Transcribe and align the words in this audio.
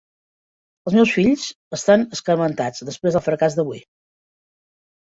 Els 0.87 0.95
meus 0.99 1.13
fills 1.17 1.43
estan 1.79 2.07
escarmentats 2.19 2.89
després 2.91 3.19
del 3.21 3.25
fracàs 3.31 3.61
d'avui. 3.61 3.89